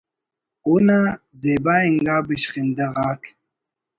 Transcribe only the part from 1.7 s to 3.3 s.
انگا بشخندہ غاک